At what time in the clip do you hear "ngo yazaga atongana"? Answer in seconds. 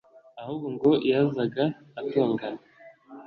0.75-2.61